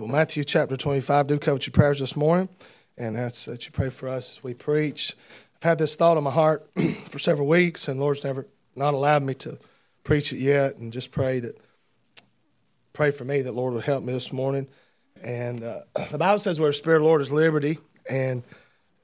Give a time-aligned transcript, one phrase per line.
[0.00, 2.48] Well, Matthew chapter 25, do cover your prayers this morning,
[2.96, 5.16] and that's that you pray for us as we preach.
[5.56, 6.70] I've had this thought in my heart
[7.08, 9.58] for several weeks, and Lord's never not allowed me to
[10.04, 11.60] preach it yet, and just pray that,
[12.92, 14.68] pray for me that Lord would help me this morning.
[15.20, 15.80] And uh,
[16.12, 18.44] the Bible says where the Spirit of the Lord is liberty, and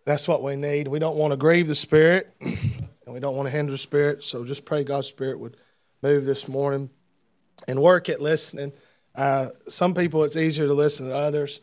[0.05, 0.87] that's what we need.
[0.87, 4.23] We don't want to grieve the Spirit, and we don't want to hinder the Spirit,
[4.23, 5.57] so just pray God's Spirit would
[6.05, 6.89] move this morning
[7.67, 8.73] and work at listening
[9.15, 11.61] uh, some people it's easier to listen to others,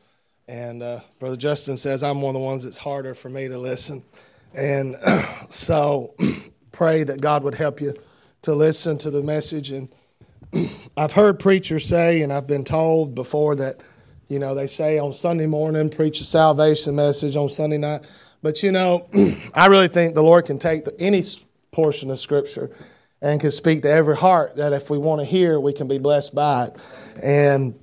[0.47, 3.57] and uh, Brother Justin says I'm one of the ones that's harder for me to
[3.57, 4.03] listen.
[4.53, 4.95] And
[5.49, 6.16] so
[6.71, 7.93] pray that God would help you
[8.43, 9.71] to listen to the message.
[9.71, 9.90] And
[10.98, 13.81] I've heard preachers say, and I've been told before that,
[14.27, 18.02] you know, they say on Sunday morning, preach a salvation message on Sunday night.
[18.41, 19.07] But, you know,
[19.54, 21.23] I really think the Lord can take the, any
[21.71, 22.71] portion of Scripture
[23.21, 25.99] and can speak to every heart that if we want to hear, we can be
[25.99, 26.76] blessed by it.
[27.21, 27.80] And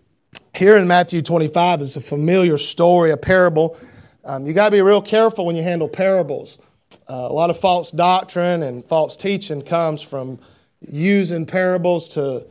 [0.54, 3.76] here in Matthew 25 is a familiar story, a parable.
[4.24, 6.58] Um, you got to be real careful when you handle parables.
[7.08, 10.38] Uh, a lot of false doctrine and false teaching comes from
[10.80, 12.46] using parables to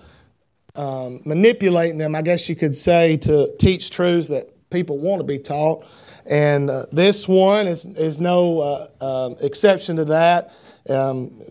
[0.75, 5.23] um, manipulating them, I guess you could say, to teach truths that people want to
[5.23, 5.85] be taught.
[6.25, 10.51] And uh, this one is, is no uh, um, exception to that.
[10.89, 11.41] Um,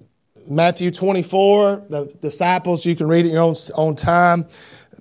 [0.49, 4.47] Matthew 24, the disciples, you can read it in your own, own time.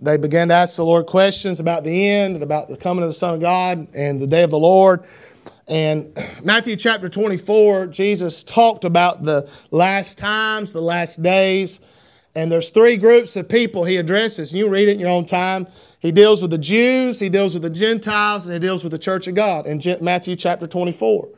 [0.06, 3.14] They began to ask the Lord questions about the end, about the coming of the
[3.14, 5.04] Son of God and the day of the Lord.
[5.68, 11.82] And Matthew chapter 24, Jesus talked about the last times, the last days.
[12.36, 14.54] And there's three groups of people he addresses.
[14.54, 15.66] You read it in your own time.
[16.00, 19.00] He deals with the Jews, he deals with the Gentiles, and he deals with the
[19.00, 21.30] church of God in Matthew chapter 24.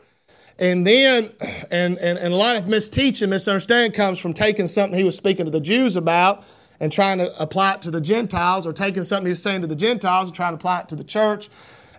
[0.59, 1.31] And then,
[1.71, 5.45] and, and, and a lot of misteaching, misunderstanding comes from taking something he was speaking
[5.45, 6.43] to the Jews about
[6.79, 9.75] and trying to apply it to the Gentiles, or taking something he's saying to the
[9.75, 11.49] Gentiles and trying to apply it to the church.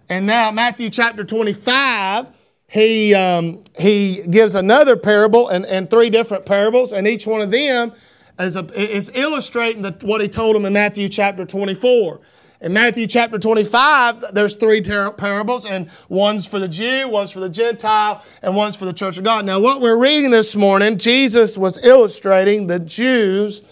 [0.08, 2.26] And now, Matthew chapter 25,
[2.68, 7.50] he, um, he gives another parable and, and three different parables, and each one of
[7.50, 7.92] them
[8.38, 12.20] is, a, is illustrating the, what he told them in Matthew chapter 24.
[12.60, 17.48] In Matthew chapter 25, there's three parables, and one's for the Jew, one's for the
[17.48, 19.44] Gentile, and one's for the church of God.
[19.44, 23.62] Now, what we're reading this morning, Jesus was illustrating the Jews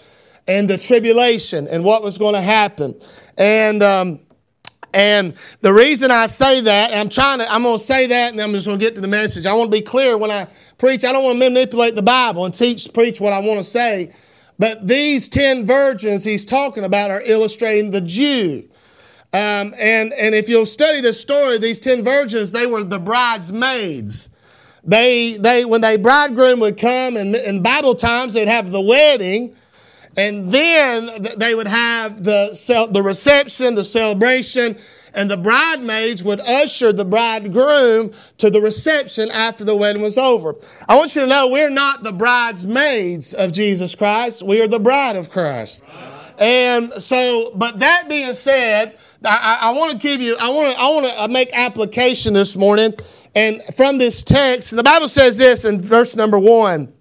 [0.47, 2.99] and the tribulation and what was going to happen.
[3.37, 4.19] And, um,
[4.93, 8.41] and the reason I say that, I'm trying to, I'm going to say that and
[8.41, 9.45] I'm just going to get to the message.
[9.45, 10.47] I want to be clear when I
[10.77, 11.03] preach.
[11.03, 14.13] I don't want to manipulate the Bible and teach, preach what I want to say.
[14.59, 18.69] But these 10 virgins he's talking about are illustrating the Jew.
[19.33, 24.29] Um, and, and if you'll study the story, these 10 virgins, they were the bridesmaids.
[24.83, 29.56] They, they, when the bridegroom would come, and in Bible times, they'd have the wedding,
[30.17, 34.77] and then they would have the, the reception, the celebration,
[35.13, 40.55] and the bridesmaids would usher the bridegroom to the reception after the wedding was over.
[40.89, 44.79] I want you to know we're not the bridesmaids of Jesus Christ, we are the
[44.79, 45.83] bride of Christ.
[46.39, 50.79] And so, but that being said, I, I want to give you, I want to,
[50.79, 52.93] I want to uh, make application this morning.
[53.33, 56.93] And from this text, and the Bible says this in verse number one.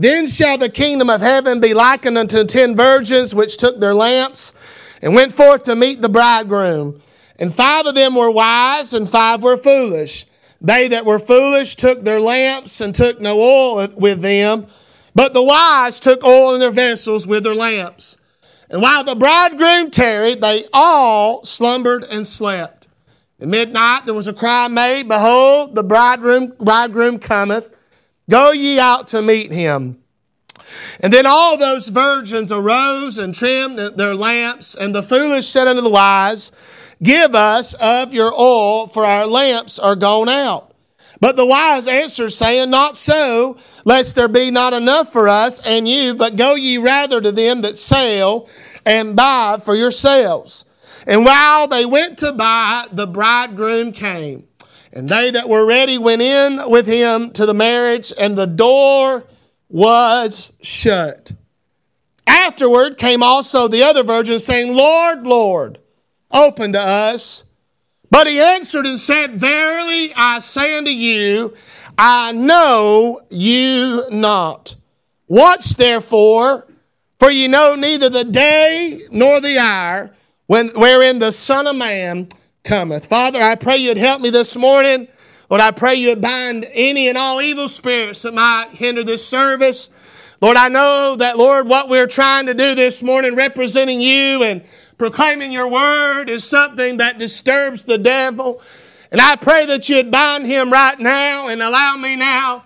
[0.00, 4.54] Then shall the kingdom of heaven be likened unto ten virgins which took their lamps
[5.02, 7.02] and went forth to meet the bridegroom.
[7.38, 10.24] And five of them were wise and five were foolish.
[10.58, 14.68] They that were foolish took their lamps and took no oil with them,
[15.14, 18.16] but the wise took oil in their vessels with their lamps.
[18.70, 22.88] And while the bridegroom tarried, they all slumbered and slept.
[23.38, 27.68] At midnight there was a cry made, Behold, the bridegroom, bridegroom cometh.
[28.30, 29.98] Go ye out to meet him.
[31.00, 35.82] And then all those virgins arose and trimmed their lamps, and the foolish said unto
[35.82, 36.52] the wise,
[37.02, 40.74] Give us of your oil, for our lamps are gone out.
[41.18, 45.88] But the wise answered, saying, Not so, lest there be not enough for us and
[45.88, 48.48] you, but go ye rather to them that sell
[48.86, 50.66] and buy for yourselves.
[51.06, 54.46] And while they went to buy, the bridegroom came.
[54.92, 59.24] And they that were ready went in with him to the marriage, and the door
[59.68, 61.32] was shut.
[62.26, 65.78] Afterward came also the other virgins, saying, Lord, Lord,
[66.30, 67.44] open to us.
[68.10, 71.54] But he answered and said, Verily I say unto you,
[71.96, 74.74] I know you not.
[75.28, 76.66] Watch therefore,
[77.20, 80.10] for ye know neither the day nor the hour
[80.48, 82.28] when, wherein the Son of Man
[82.64, 83.06] cometh.
[83.06, 85.08] Father, I pray you'd help me this morning.
[85.48, 89.90] Lord, I pray you'd bind any and all evil spirits that might hinder this service.
[90.40, 94.62] Lord, I know that, Lord, what we're trying to do this morning, representing you and
[94.96, 98.62] proclaiming your word is something that disturbs the devil.
[99.10, 102.64] And I pray that you'd bind him right now and allow me now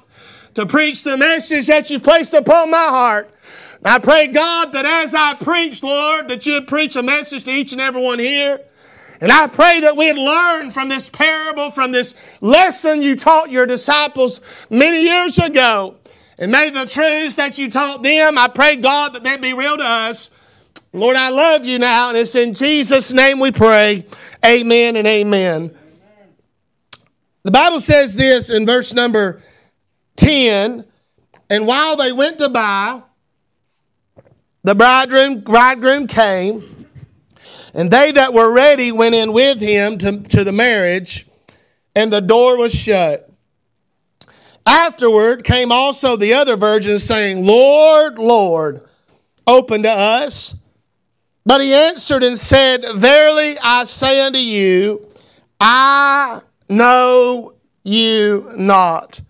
[0.55, 3.31] to preach the message that you've placed upon my heart.
[3.85, 7.73] I pray, God, that as I preach, Lord, that you'd preach a message to each
[7.73, 8.61] and every one here.
[9.25, 13.65] And I pray that we'd learn from this parable, from this lesson you taught your
[13.65, 15.97] disciples many years ago.
[16.37, 19.79] And may the truths that you taught them, I pray, God, that they be real
[19.79, 20.31] to us.
[20.93, 24.05] Lord, I love you now, and it's in Jesus' name we pray.
[24.45, 25.75] Amen and amen.
[27.45, 29.43] The Bible says this in verse number
[30.17, 30.85] 10
[31.49, 33.01] And while they went to buy,
[34.65, 36.74] the bridegroom, bridegroom came,
[37.75, 41.27] and they that were ready went in with him to, to the marriage,
[41.95, 43.29] and the door was shut.
[44.65, 48.83] Afterward came also the other virgins, saying, Lord, Lord,
[49.47, 50.55] open to us.
[51.45, 55.07] But he answered and said, Verily I say unto you,
[55.61, 59.21] I know you not.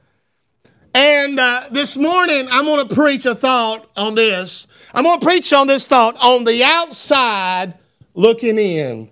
[0.95, 4.69] And uh, this morning, I'm going to preach a thought on this.
[4.93, 7.75] I'm going to preach on this thought on the outside
[8.15, 9.11] looking in.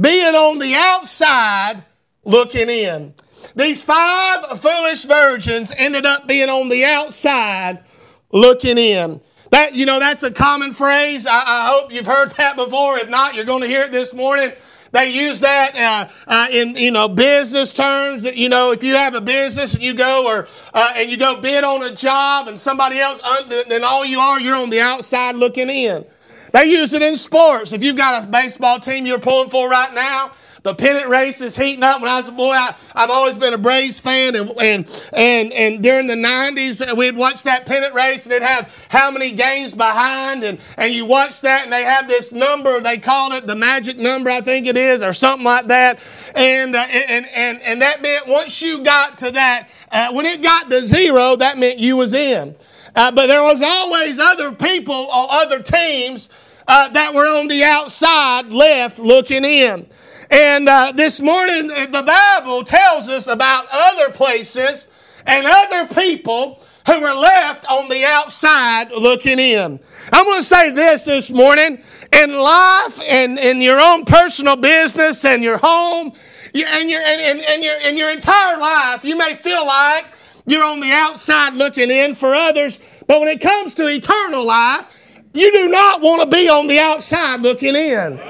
[0.00, 1.84] Being on the outside
[2.24, 3.14] looking in.
[3.56, 7.84] These five foolish virgins ended up being on the outside
[8.32, 9.20] looking in.
[9.50, 11.26] That, you know, that's a common phrase.
[11.26, 12.98] I, I hope you've heard that before.
[12.98, 14.52] If not, you're going to hear it this morning.
[14.90, 18.22] They use that uh, uh, in you know business terms.
[18.22, 21.16] That you know, if you have a business and you go or uh, and you
[21.16, 24.78] go bid on a job and somebody else, then all you are, you're on the
[24.78, 26.04] outside looking in.
[26.54, 27.72] They use it in sports.
[27.72, 30.30] If you've got a baseball team you're pulling for right now,
[30.62, 32.00] the pennant race is heating up.
[32.00, 35.52] When I was a boy, I, have always been a Braves fan, and and and
[35.52, 39.72] and during the '90s, we'd watch that pennant race, and it'd have how many games
[39.72, 42.78] behind, and and you watch that, and they have this number.
[42.78, 45.98] They call it the magic number, I think it is, or something like that.
[46.36, 50.40] And uh, and and and that meant once you got to that, uh, when it
[50.40, 52.54] got to zero, that meant you was in.
[52.94, 56.28] Uh, but there was always other people or other teams
[56.66, 59.86] uh, that were on the outside left looking in.
[60.30, 64.88] And uh, this morning, uh, the Bible tells us about other places
[65.26, 69.80] and other people who were left on the outside looking in.
[70.12, 71.82] I'm going to say this this morning
[72.12, 76.12] in life and in your own personal business and your home
[76.54, 80.06] and your, and, and, and, your, and your entire life, you may feel like
[80.46, 84.86] you're on the outside looking in for others, but when it comes to eternal life,
[85.34, 88.20] you do not want to be on the outside looking in.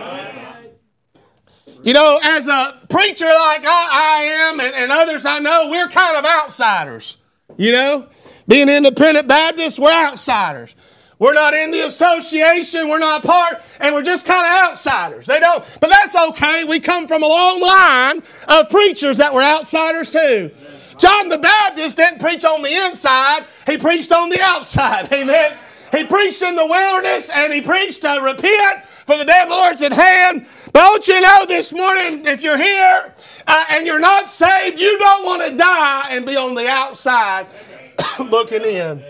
[1.83, 5.89] You know, as a preacher like I, I am and, and others I know, we're
[5.89, 7.19] kind of outsiders.
[7.59, 8.09] You know,
[8.49, 10.75] being independent Baptists, we're outsiders.
[11.19, 15.27] We're not in the association, we're not part, and we're just kind of outsiders.
[15.27, 16.65] They don't, but that's okay.
[16.65, 20.51] We come from a long line of preachers that were outsiders too.
[20.99, 25.13] John the Baptist didn't preach on the inside, he preached on the outside.
[25.13, 25.57] Amen.
[25.95, 29.55] He preached in the wilderness and he preached to repent for the day of the
[29.55, 30.47] Lord's at hand.
[30.73, 33.15] But want you know this morning, if you're here
[33.47, 37.47] uh, and you're not saved, you don't want to die and be on the outside
[38.19, 39.05] looking in.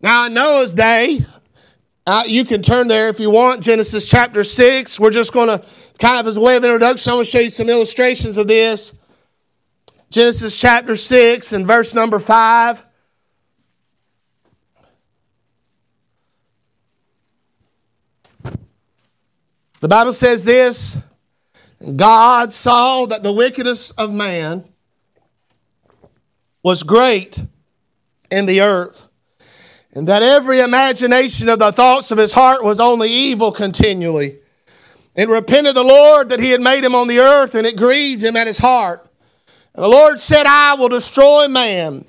[0.00, 1.26] Now, in Noah's day,
[2.06, 4.98] uh, you can turn there if you want, Genesis chapter 6.
[4.98, 5.64] We're just going to,
[5.98, 8.48] kind of as a way of introduction, I'm going to show you some illustrations of
[8.48, 8.98] this.
[10.10, 12.82] Genesis chapter 6 and verse number 5.
[19.80, 20.96] The Bible says this
[21.94, 24.64] God saw that the wickedness of man
[26.62, 27.42] was great
[28.30, 29.08] in the earth,
[29.92, 34.38] and that every imagination of the thoughts of his heart was only evil continually.
[35.14, 38.22] It repented the Lord that he had made him on the earth, and it grieved
[38.22, 39.08] him at his heart.
[39.74, 42.04] And the Lord said, I will destroy man,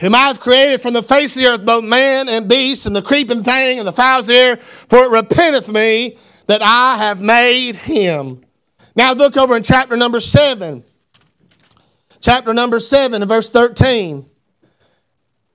[0.00, 2.96] whom I have created from the face of the earth, both man and beast, and
[2.96, 6.96] the creeping thing, and the fowls of the air, for it repenteth me that I
[6.98, 8.44] have made him.
[8.96, 10.84] Now look over in chapter number 7.
[12.20, 14.28] Chapter number 7 and verse 13.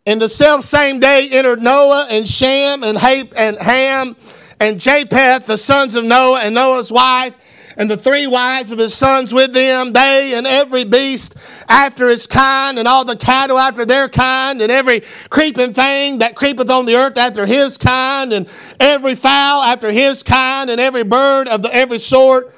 [0.06, 4.16] In the self same day entered Noah and Shem and Hap and Ham
[4.60, 7.34] and Japheth, the sons of Noah, and Noah's wife,
[7.80, 11.36] and the three wives of his sons with them, they and every beast
[11.70, 16.36] after its kind, and all the cattle after their kind, and every creeping thing that
[16.36, 18.50] creepeth on the earth after his kind, and
[18.82, 22.54] every fowl after his kind, and every bird of the, every sort.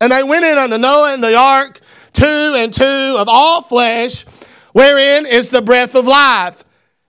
[0.00, 1.80] And they went in unto Noah and the ark,
[2.12, 4.24] two and two of all flesh,
[4.72, 6.64] wherein is the breath of life.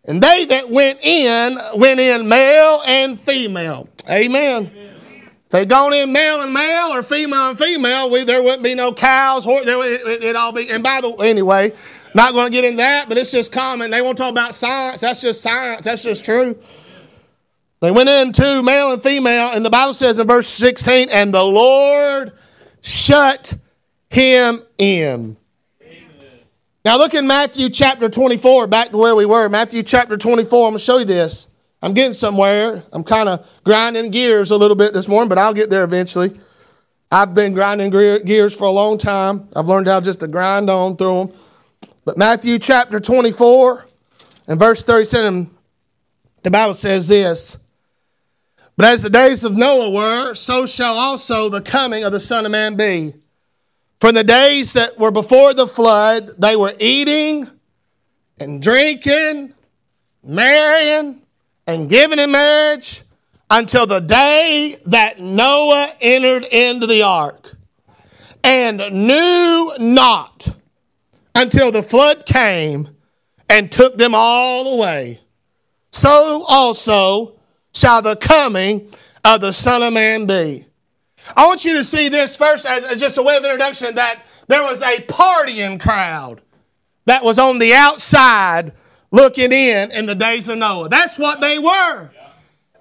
[0.06, 3.90] And they that went in, went in male and female.
[4.08, 4.70] Amen.
[4.72, 4.93] Amen.
[5.54, 8.94] They'd gone in male and male or female and female, we, there wouldn't be no
[8.94, 9.46] cows.
[9.46, 10.70] Horse, there, it, it'd all be.
[10.70, 11.74] And by the way, anyway,
[12.14, 13.92] not going to get into that, but it's just common.
[13.92, 15.02] They won't talk about science.
[15.02, 15.86] That's just science.
[15.86, 16.60] That's just true.
[17.80, 21.34] They went in into male and female, and the Bible says in verse 16, and
[21.34, 22.34] the Lord
[22.82, 23.54] shut
[24.10, 25.38] him in.
[26.86, 29.50] Now look in Matthew chapter 24, back to where we were.
[29.50, 31.48] Matthew chapter 24, I'm going to show you this.
[31.84, 32.82] I'm getting somewhere.
[32.94, 36.40] I'm kind of grinding gears a little bit this morning, but I'll get there eventually.
[37.12, 39.50] I've been grinding gears for a long time.
[39.54, 41.38] I've learned how just to grind on through them.
[42.06, 43.86] But Matthew chapter 24
[44.48, 45.52] and verse 37,
[46.44, 47.58] the Bible says this
[48.78, 52.46] But as the days of Noah were, so shall also the coming of the Son
[52.46, 53.14] of Man be.
[54.00, 57.50] For the days that were before the flood, they were eating
[58.40, 59.54] and drinking,
[60.24, 61.23] marrying,
[61.68, 63.04] and given in marriage
[63.50, 67.56] until the day that Noah entered into the ark
[68.44, 70.48] and knew not
[71.36, 72.90] until the flood came
[73.50, 75.20] and took them all away.
[75.92, 77.40] So also
[77.74, 78.92] shall the coming
[79.24, 80.66] of the Son of Man be.
[81.36, 84.26] I want you to see this first as, as just a way of introduction that
[84.48, 86.42] there was a partying crowd
[87.06, 88.74] that was on the outside
[89.14, 90.90] looking in in the days of Noah.
[90.90, 92.10] That's what they were.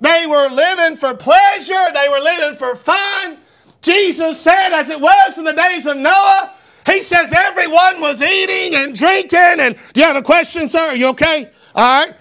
[0.01, 3.39] They were living for pleasure, they were living for fun.
[3.83, 6.55] Jesus said, as it was in the days of Noah,
[6.87, 9.61] he says everyone was eating and drinking.
[9.61, 10.89] And do you have a question, sir?
[10.89, 11.51] Are you okay?
[11.75, 12.17] All right.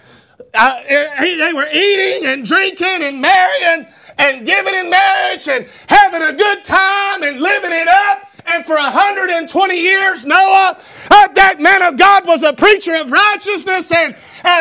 [0.54, 3.86] Uh, they were eating and drinking and marrying
[4.18, 8.31] and giving in marriage and having a good time and living it up.
[8.46, 10.78] And for 120 years, Noah,
[11.10, 14.14] uh, that man of God was a preacher of righteousness, and,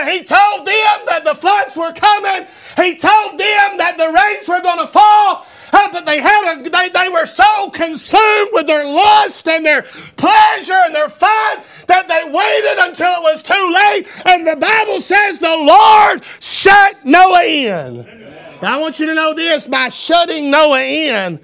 [0.08, 2.48] he told them that the floods were coming.
[2.78, 5.48] He told them that the rains were going to fall.
[5.74, 9.82] Uh, but they had a, they, they were so consumed with their lust and their
[10.18, 14.08] pleasure and their fun that they waited until it was too late.
[14.26, 18.22] And the Bible says the Lord shut Noah in.
[18.62, 21.40] Now, I want you to know this by shutting Noah in,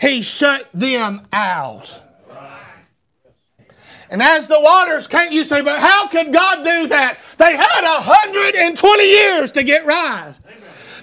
[0.00, 2.00] he shut them out.
[4.10, 7.18] And as the waters can't you say, but how could God do that?
[7.38, 10.34] They had 120 years to get right.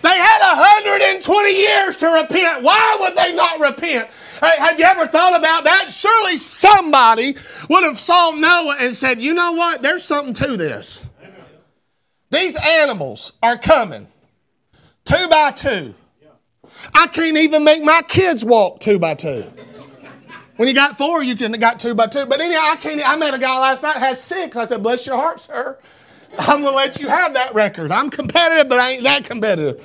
[0.02, 2.64] They had 120 years to repent.
[2.64, 4.10] Why would they not repent?
[4.40, 5.92] Hey, have you ever thought about that?
[5.92, 7.36] Surely somebody
[7.70, 9.82] would have saw Noah and said, you know what?
[9.82, 11.04] There's something to this.
[12.32, 14.08] These animals are coming
[15.06, 15.94] two by two.
[16.94, 19.46] I can't even make my kids walk two by two.
[20.58, 22.26] When you got four, you can got two by two.
[22.26, 23.02] But anyhow, I can't.
[23.08, 24.56] I met a guy last night had six.
[24.58, 25.78] I said, "Bless your heart, sir.
[26.38, 27.92] I'm gonna let you have that record.
[27.92, 29.84] I'm competitive, but I ain't that competitive."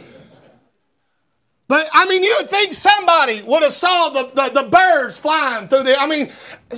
[1.68, 5.66] But I mean, you would think somebody would have saw the, the, the, birds flying
[5.66, 5.98] through there.
[5.98, 6.30] I mean,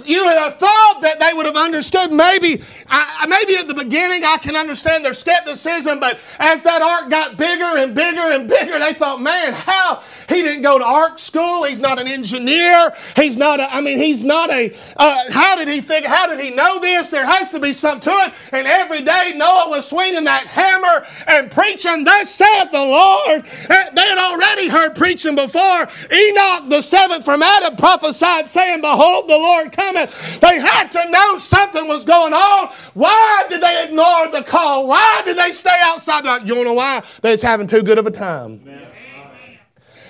[0.07, 2.11] you would have thought that they would have understood.
[2.11, 7.11] Maybe, I, maybe at the beginning I can understand their skepticism, but as that ark
[7.11, 11.19] got bigger and bigger and bigger, they thought, man, how he didn't go to ark
[11.19, 11.65] school.
[11.65, 12.91] He's not an engineer.
[13.15, 16.41] He's not a, I mean, he's not a, uh, how did he figure, how did
[16.41, 17.11] he know this?
[17.11, 18.35] There has to be something to it.
[18.53, 23.45] And every day Noah was swinging that hammer and preaching, thus saith the Lord.
[23.45, 25.89] They had already heard preaching before.
[26.13, 30.41] Enoch, the seventh from Adam, prophesied, saying, Behold, the Lord cometh.
[30.41, 32.73] They had to know something was going on.
[32.95, 34.87] Why did they ignore the call?
[34.87, 36.25] Why did they stay outside?
[36.47, 37.03] You know why?
[37.23, 38.61] They was having too good of a time.
[38.63, 38.89] Amen.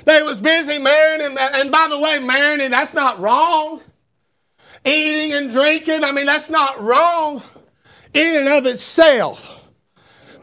[0.04, 3.82] They was busy marrying, and, and by the way, marrying, that's not wrong.
[4.84, 7.42] Eating and drinking, I mean, that's not wrong
[8.14, 9.57] in and of itself.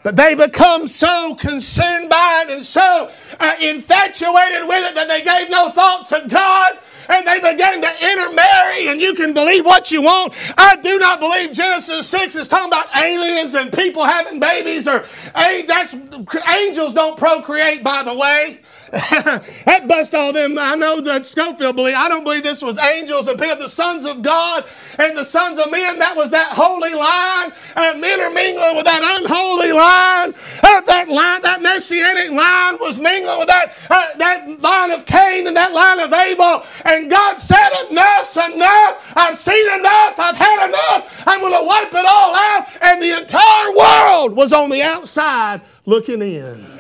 [0.05, 3.09] But they become so consumed by it and so
[3.39, 6.77] uh, infatuated with it that they gave no thought to God
[7.09, 10.33] and they began to intermarry, and you can believe what you want.
[10.59, 15.05] I do not believe Genesis 6 is talking about aliens and people having babies or
[15.35, 18.59] angels don't procreate, by the way.
[19.66, 20.58] that bust all them.
[20.58, 21.96] I know that Scofield believe.
[21.96, 24.64] I don't believe this was angels and people, the sons of God
[24.98, 26.00] and the sons of men.
[26.00, 27.52] That was that holy line.
[27.75, 30.34] And men are mingling with that unholy line.
[30.64, 35.48] Uh, that line, that messianic line, was mingling with that uh, that line of Cain
[35.48, 36.64] and that line of Abel.
[36.86, 39.12] And God said, "Enough's enough.
[39.18, 40.18] I've seen enough.
[40.18, 41.24] I've had enough.
[41.28, 45.60] I'm going to wipe it all out." And the entire world was on the outside
[45.86, 46.75] looking in.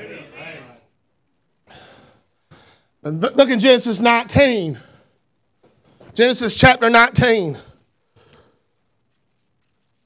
[3.05, 4.79] Look in Genesis 19.
[6.15, 7.55] Genesis chapter 19.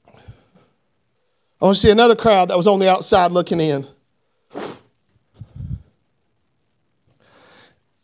[0.06, 3.86] I want to see another crowd that was on the outside looking in.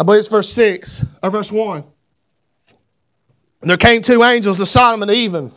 [0.00, 1.84] I believe it's verse 6 or verse 1.
[3.60, 5.52] And there came two angels of Sodom and even.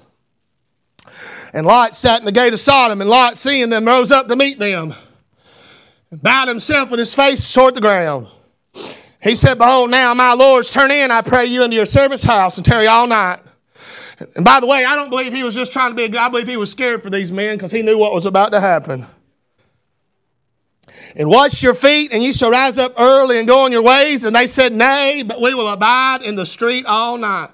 [1.53, 4.36] And Lot sat in the gate of Sodom, and Lot, seeing them, rose up to
[4.36, 4.93] meet them,
[6.12, 8.27] and bowed himself with his face toward the ground.
[9.21, 12.57] He said, Behold, now, my lords, turn in, I pray you, into your servant's house
[12.57, 13.39] and tarry all night.
[14.35, 16.19] And by the way, I don't believe he was just trying to be a good.
[16.19, 18.59] I believe he was scared for these men because he knew what was about to
[18.59, 19.05] happen.
[21.15, 24.23] And wash your feet, and you shall rise up early and go on your ways.
[24.23, 27.51] And they said, Nay, but we will abide in the street all night.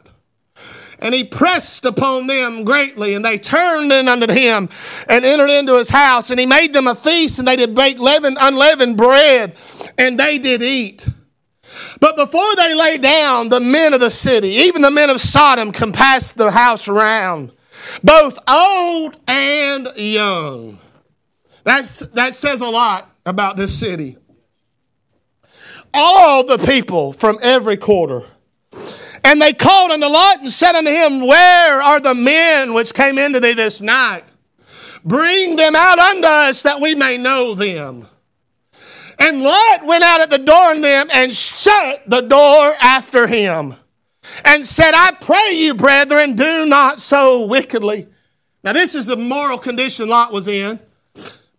[0.99, 4.69] And he pressed upon them greatly, and they turned in unto him
[5.07, 6.29] and entered into his house.
[6.29, 9.55] And he made them a feast, and they did bake leavened, unleavened bread,
[9.97, 11.07] and they did eat.
[11.99, 15.71] But before they lay down, the men of the city, even the men of Sodom,
[15.71, 17.51] compassed the house around,
[18.03, 20.79] both old and young.
[21.63, 24.17] That's, that says a lot about this city.
[25.93, 28.25] All the people from every quarter.
[29.23, 33.17] And they called unto Lot and said unto him, Where are the men which came
[33.17, 34.23] into thee this night?
[35.03, 38.07] Bring them out unto us that we may know them.
[39.17, 43.75] And Lot went out at the door on them and shut the door after him
[44.43, 48.07] and said, I pray you, brethren, do not so wickedly.
[48.63, 50.79] Now, this is the moral condition Lot was in.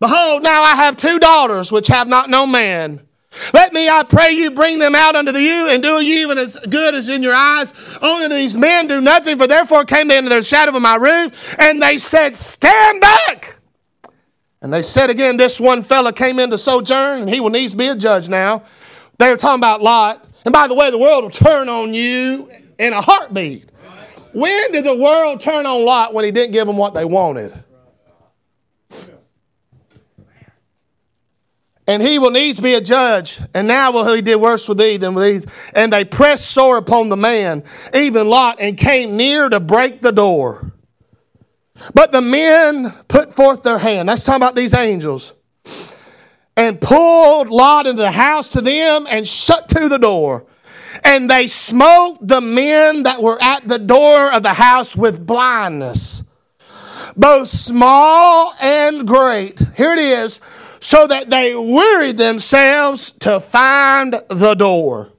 [0.01, 3.07] Behold, now I have two daughters which have not known man.
[3.53, 6.57] Let me, I pray you, bring them out unto you, and do ye even as
[6.69, 7.73] good as in your eyes.
[8.01, 11.55] Only these men do nothing, for therefore came they into the shadow of my roof,
[11.59, 13.56] and they said, Stand back!
[14.67, 17.73] And they said again, this one fella came in to sojourn, and he will needs
[17.73, 18.65] be a judge now.
[19.17, 20.27] They were talking about Lot.
[20.45, 23.71] And by the way, the world will turn on you in a heartbeat.
[24.33, 27.55] When did the world turn on Lot when he didn't give them what they wanted?
[31.87, 33.39] And he will needs be a judge.
[33.55, 35.53] And now will he did worse with thee than with these.
[35.75, 37.63] And they pressed sore upon the man,
[37.95, 40.73] even Lot, and came near to break the door.
[41.95, 44.09] But the men put forth their hand.
[44.09, 45.33] That's talking about these angels.
[46.57, 50.47] And pulled Lot into the house to them and shut to the door.
[51.05, 56.25] And they smote the men that were at the door of the house with blindness,
[57.17, 59.61] both small and great.
[59.77, 60.41] Here it is.
[60.81, 65.13] So that they wearied themselves to find the door.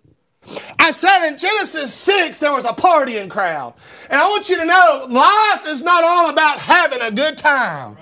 [0.80, 3.74] I said in Genesis 6 there was a partying crowd.
[4.10, 7.98] And I want you to know life is not all about having a good time.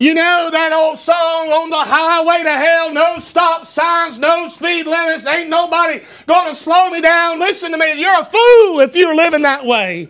[0.00, 4.86] You know that old song on the highway to hell, no stop signs, no speed
[4.86, 7.38] limits, ain't nobody gonna slow me down.
[7.38, 10.08] Listen to me, you're a fool if you're living that way.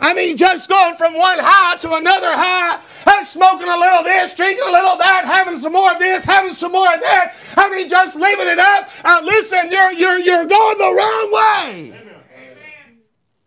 [0.00, 4.34] I mean, just going from one high to another high I'm smoking a little this,
[4.34, 7.34] drinking a little that, having some more of this, having some more of that.
[7.56, 8.88] I mean, just leaving it up.
[9.04, 12.00] Uh, listen, you're, you're, you're going the wrong way.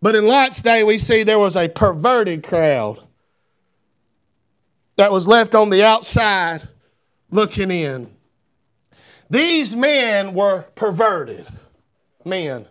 [0.02, 3.00] But in Lot's day, we see there was a perverted crowd
[4.98, 6.68] that was left on the outside
[7.32, 8.10] looking in.
[9.30, 11.48] These men were perverted
[12.26, 12.68] men.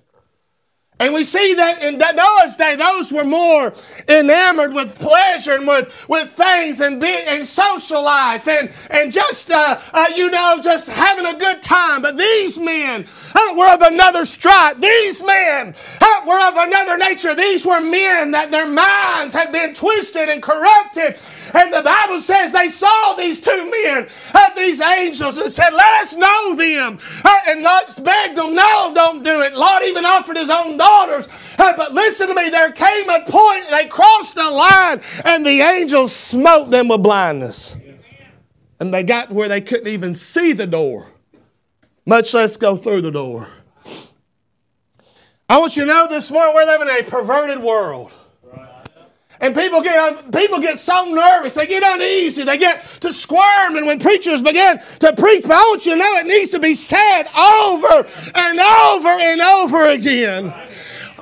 [1.03, 3.75] And we see that in Noah's day, those were more
[4.09, 9.51] enamored with pleasure and with, with things and, be, and social life and, and just,
[9.51, 12.03] uh, uh, you know, just having a good time.
[12.03, 14.81] But these men uh, were of another stripe.
[14.81, 17.35] These men uh, were of another nature.
[17.35, 21.17] These were men that their minds had been twisted and corrupted
[21.55, 26.03] and the Bible says they saw these two men, uh, these angels, and said, Let
[26.03, 26.99] us know them.
[27.47, 29.55] And Lot begged them, No, don't do it.
[29.55, 30.92] Lot even offered his own daughters.
[31.59, 35.61] Uh, but listen to me, there came a point, they crossed the line, and the
[35.61, 37.77] angels smote them with blindness.
[38.81, 41.07] And they got where they couldn't even see the door,
[42.05, 43.49] much less go through the door.
[45.49, 48.11] I want you to know this morning we're living in a perverted world.
[49.43, 51.55] And people get, uh, people get so nervous.
[51.55, 52.45] They get uneasy.
[52.45, 53.77] They get to squirm.
[53.77, 57.25] And when preachers begin to preach, I want you know it needs to be said
[57.25, 60.55] over and over and over again.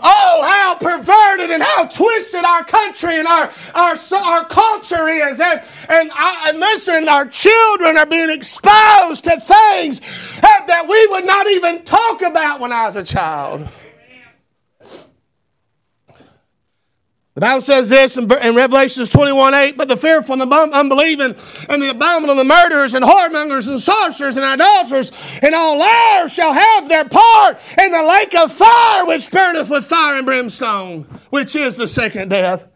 [0.03, 5.41] Oh, how perverted and how twisted our country and our, our, our culture is.
[5.41, 10.01] And, and, I, and listen, our children are being exposed to things
[10.41, 13.67] that we would not even talk about when I was a child.
[17.41, 21.35] The Bible says this in, in Revelations 21 8, but the fearful and the unbelieving
[21.71, 26.35] and the abominable and the murderers and whoremongers and sorcerers and idolaters and all liars
[26.35, 31.05] shall have their part in the lake of fire which burneth with fire and brimstone,
[31.31, 32.67] which is the second death.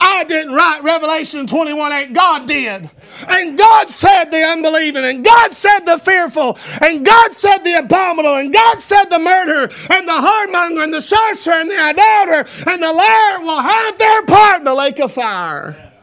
[0.00, 2.12] I didn't write Revelation 21 8.
[2.12, 2.90] God did.
[3.28, 8.36] And God said the unbelieving, and God said the fearful, and God said the abominable,
[8.36, 12.82] and God said the murderer, and the whoremonger, and the sorcerer, and the idolater, and
[12.82, 15.93] the liar will have their part in the lake of fire.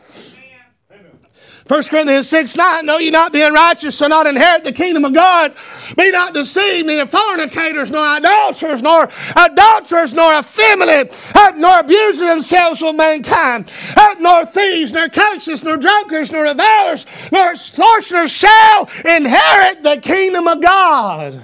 [1.71, 5.13] 1 Corinthians 6 9, know ye not the unrighteous shall not inherit the kingdom of
[5.13, 5.53] God.
[5.95, 11.17] Be not deceived, neither fornicators, nor idolaters, nor adulterers, nor effeminate,
[11.55, 13.71] nor abusers themselves with mankind,
[14.19, 20.61] nor thieves, nor covetous, nor drunkards, nor revilers, nor extortioners shall inherit the kingdom of
[20.61, 21.41] God.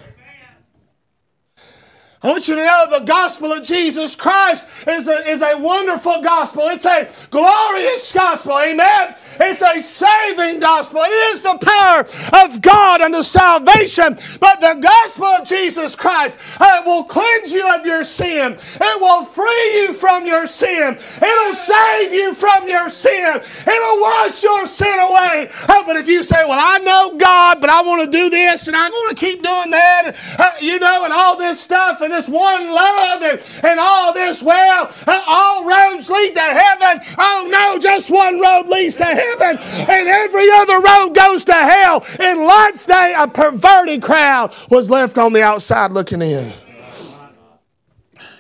[2.24, 6.24] I want you to know the gospel of Jesus Christ is a, is a wonderful
[6.24, 6.64] gospel.
[6.64, 8.58] It's a glorious gospel.
[8.58, 9.16] Amen.
[9.40, 11.02] It's a saving gospel.
[11.04, 12.00] It is the power
[12.44, 14.18] of God unto salvation.
[14.40, 18.54] But the gospel of Jesus Christ uh, will cleanse you of your sin.
[18.54, 20.98] It will free you from your sin.
[21.22, 23.36] It'll save you from your sin.
[23.36, 25.52] It'll wash your sin away.
[25.70, 28.68] Uh, but if you say, Well, I know God, but I want to do this
[28.68, 32.14] and I want to keep doing that, uh, you know, and all this stuff and
[32.14, 37.02] this one love and, and all this, well, uh, all roads lead to heaven.
[37.18, 42.06] Oh, no, just one road leads to heaven and every other road goes to hell.
[42.20, 46.54] In Lot's day, a perverted crowd was left on the outside looking in.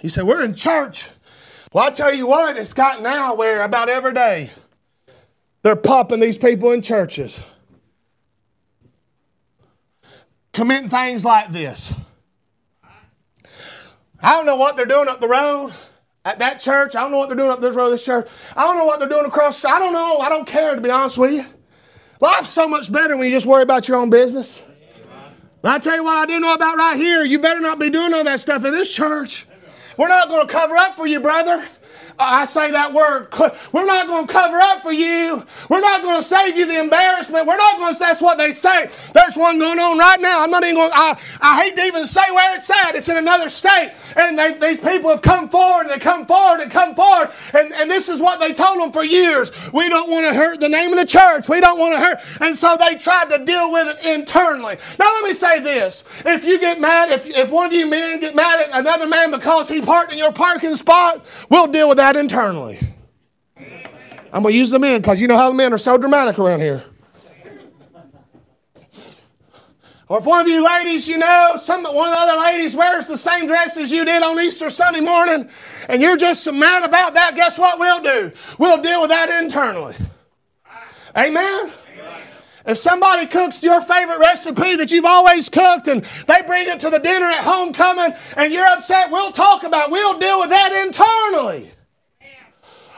[0.01, 1.09] You say, We're in church.
[1.73, 4.51] Well, I tell you what, it's got now where about every day
[5.61, 7.41] they're popping these people in churches,
[10.53, 11.93] committing things like this.
[14.27, 15.71] I don't know what they're doing up the road
[16.25, 16.97] at that church.
[16.97, 18.27] I don't know what they're doing up this road, this church.
[18.57, 19.63] I don't know what they're doing across.
[19.63, 20.17] I don't know.
[20.17, 21.45] I don't care, to be honest with you.
[22.19, 24.61] Life's so much better when you just worry about your own business.
[25.61, 27.23] But I tell you what I do know about right here.
[27.23, 29.47] You better not be doing all that stuff in this church.
[29.97, 31.65] We're not going to cover up for you, brother.
[32.19, 33.27] I say that word.
[33.71, 35.45] We're not going to cover up for you.
[35.69, 37.45] We're not going to save you the embarrassment.
[37.45, 38.89] We're not going to, that's what they say.
[39.13, 40.41] There's one going on right now.
[40.41, 42.95] I'm not even going I, I hate to even say where it's at.
[42.95, 43.93] It's in another state.
[44.15, 47.29] And they, these people have come forward and they come forward and come forward.
[47.53, 49.51] And, and this is what they told them for years.
[49.71, 51.47] We don't want to hurt the name of the church.
[51.49, 52.19] We don't want to hurt.
[52.41, 54.77] And so they tried to deal with it internally.
[54.97, 56.03] Now, let me say this.
[56.25, 59.29] If you get mad, if, if one of you men get mad at another man
[59.29, 62.79] because he parked in your parking spot, we'll deal with that that internally.
[64.31, 66.39] I'm going to use the men because you know how the men are so dramatic
[66.39, 66.83] around here.
[70.07, 73.07] Or if one of you ladies, you know, some one of the other ladies wears
[73.07, 75.49] the same dress as you did on Easter Sunday morning,
[75.89, 78.31] and you're just mad about that, guess what we'll do?
[78.57, 79.95] We'll deal with that internally.
[81.17, 81.73] Amen?
[82.65, 86.89] If somebody cooks your favorite recipe that you've always cooked and they bring it to
[86.89, 89.91] the dinner at homecoming and you're upset, we'll talk about it.
[89.91, 91.71] We'll deal with that internally.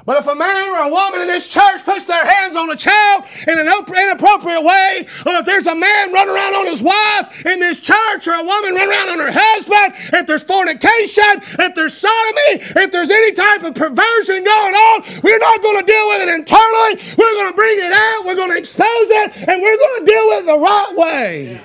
[0.10, 2.76] But if a man or a woman in this church puts their hands on a
[2.76, 7.46] child in an inappropriate way, or if there's a man running around on his wife
[7.46, 11.76] in this church, or a woman running around on her husband, if there's fornication, if
[11.76, 16.08] there's sodomy, if there's any type of perversion going on, we're not going to deal
[16.10, 16.98] with it internally.
[17.16, 20.12] We're going to bring it out, we're going to expose it, and we're going to
[20.12, 21.62] deal with it the right way.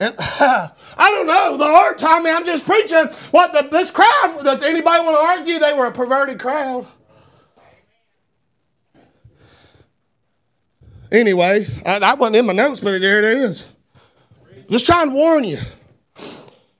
[0.00, 0.16] And,
[0.96, 1.56] I don't know.
[1.56, 5.20] The Lord told me I'm just preaching what the, this crowd, does anybody want to
[5.20, 6.86] argue they were a perverted crowd?
[11.10, 13.66] Anyway, I, wasn't in my notes, but there it is.
[14.70, 15.58] Just trying to warn you.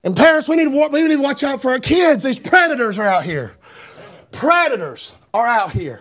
[0.03, 2.25] And parents, we need, to, we need to watch out for our kids.
[2.25, 3.55] These predators are out here.
[4.31, 6.01] Predators are out here.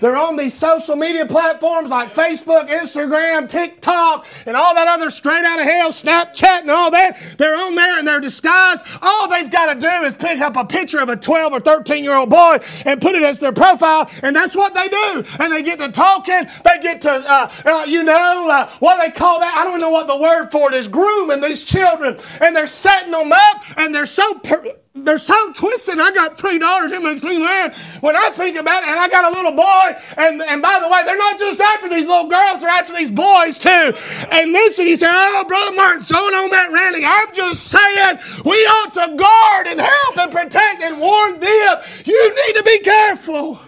[0.00, 5.44] They're on these social media platforms like Facebook, Instagram, TikTok, and all that other straight
[5.44, 7.18] out of hell, Snapchat, and all that.
[7.38, 8.82] They're on there and they're disguised.
[9.02, 12.04] All they've got to do is pick up a picture of a 12 or 13
[12.04, 15.24] year old boy and put it as their profile, and that's what they do.
[15.38, 19.10] And they get to talking, they get to, uh, uh, you know, uh, what they
[19.10, 19.56] call that?
[19.56, 23.12] I don't know what the word for it is grooming these children, and they're setting
[23.12, 24.34] them up, and they're so.
[24.40, 24.76] Per-
[25.06, 25.98] they're so twisted.
[25.98, 28.88] I got three daughters in me mad when I think about it.
[28.88, 29.96] And I got a little boy.
[30.16, 33.10] And and by the way, they're not just after these little girls; they're after these
[33.10, 33.94] boys too.
[34.30, 38.56] And listen, you say, "Oh, brother Martin, so on that ranting." I'm just saying we
[38.56, 41.76] ought to guard and help and protect and warn them.
[42.04, 43.60] You need to be careful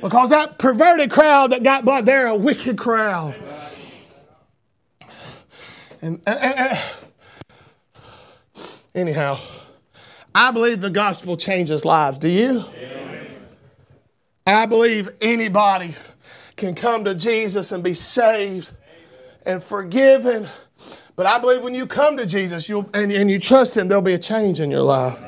[0.00, 3.34] because that perverted crowd that got blood, they're a wicked crowd.
[6.02, 6.78] And, and, and
[8.94, 9.38] anyhow.
[10.40, 12.16] I believe the gospel changes lives.
[12.16, 12.64] Do you?
[12.74, 13.26] Amen.
[14.46, 15.94] I believe anybody
[16.56, 18.70] can come to Jesus and be saved
[19.44, 20.48] and forgiven.
[21.14, 24.00] But I believe when you come to Jesus you'll, and, and you trust Him, there'll
[24.00, 25.18] be a change in your life.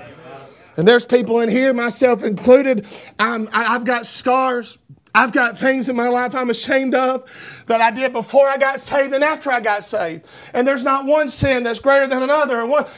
[0.79, 2.87] And there's people in here, myself included.
[3.18, 4.79] I'm, I, I've got scars.
[5.14, 7.31] I've got things in my life I'm ashamed of
[7.66, 10.25] that I did before I got saved and after I got saved.
[10.55, 12.66] And there's not one sin that's greater than another.
[12.66, 12.88] What,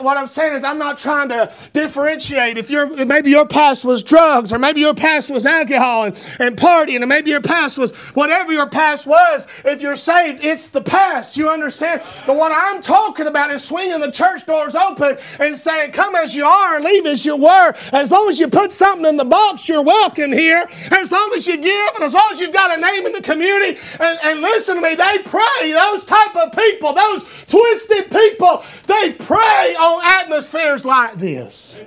[0.00, 2.58] what I'm saying is, I'm not trying to differentiate.
[2.58, 6.56] If you're, maybe your past was drugs, or maybe your past was alcohol and, and
[6.56, 9.46] partying, and maybe your past was whatever your past was.
[9.64, 11.36] If you're saved, it's the past.
[11.36, 12.02] You understand?
[12.26, 16.34] But what I'm talking about is swinging the church doors open and saying, Come as
[16.34, 17.74] you are, leave as you were.
[17.92, 20.66] As long as you put something in the box, you're welcome here.
[20.90, 23.22] As long as you give, and as long as you've got a name in the
[23.22, 25.72] community, and, and listen to me, they pray.
[25.72, 31.80] Those type of people, those twisted people, they prey on atmospheres like this.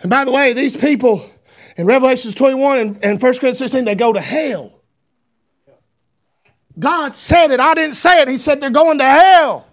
[0.00, 1.30] And by the way, these people
[1.76, 4.80] in Revelations 21 and, and 1 Corinthians 16, they go to hell.
[6.78, 7.60] God said it.
[7.60, 8.28] I didn't say it.
[8.28, 9.66] He said they're going to hell.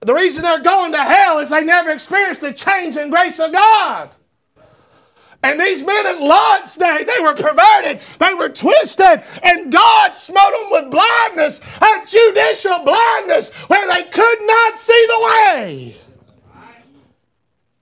[0.00, 3.52] The reason they're going to hell is they never experienced the change and grace of
[3.52, 4.10] God.
[5.46, 10.52] And these men at Lot's day, they were perverted, they were twisted, and God smote
[10.52, 15.96] them with blindness, a judicial blindness, where they could not see the way.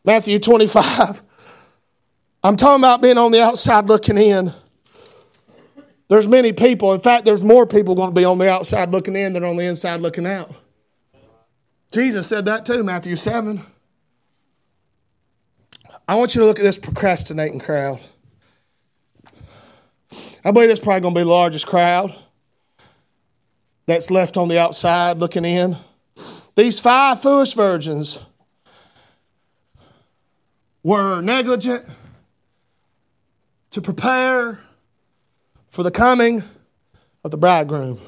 [0.04, 1.22] Matthew 25.
[2.42, 4.52] I'm talking about being on the outside looking in.
[6.08, 6.92] There's many people.
[6.92, 9.56] In fact, there's more people going to be on the outside looking in than on
[9.56, 10.52] the inside looking out.
[11.92, 13.64] Jesus said that too, Matthew 7.
[16.06, 17.98] I want you to look at this procrastinating crowd.
[20.44, 22.14] I believe it's probably going to be the largest crowd
[23.86, 25.78] that's left on the outside looking in.
[26.56, 28.18] These five foolish virgins
[30.82, 31.86] were negligent
[33.70, 34.60] to prepare
[35.70, 36.44] for the coming
[37.24, 37.98] of the bridegroom.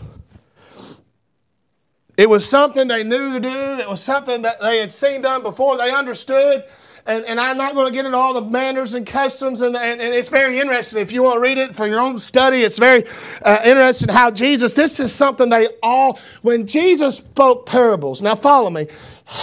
[2.19, 3.79] It was something they knew to do.
[3.79, 5.79] It was something that they had seen done before.
[5.79, 6.65] They understood
[7.07, 10.01] and, and I'm not going to get into all the manners and customs, and, and,
[10.01, 11.01] and, it's very interesting.
[11.01, 13.05] If you want to read it for your own study, it's very
[13.43, 18.71] uh, interesting how Jesus, this is something they all, when Jesus spoke parables, now follow
[18.71, 18.89] me,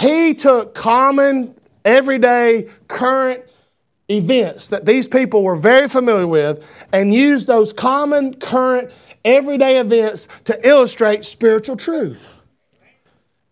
[0.00, 3.42] he took common, everyday, current
[4.10, 8.90] events that these people were very familiar with and used those common, current,
[9.24, 12.30] everyday events to illustrate spiritual truth.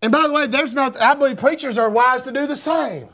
[0.01, 3.07] And by the way, there's not, I believe preachers are wise to do the same.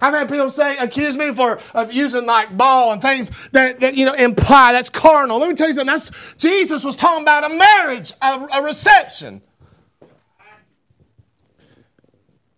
[0.00, 3.94] I've had people say, accuse me for of using like ball and things that, that
[3.94, 5.38] you know imply that's carnal.
[5.38, 5.92] Let me tell you something.
[5.92, 9.42] That's Jesus was talking about a marriage, a, a reception.